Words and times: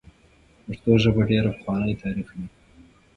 پښتو 0.65 0.91
ژبه 1.03 1.21
ډېر 1.29 1.43
پخوانی 1.55 1.93
تاریخ 2.03 2.27
لري. 2.37 2.47